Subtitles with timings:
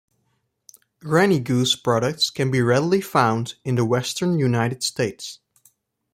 [1.01, 5.37] Granny Goose products can be readily found in the Western United States.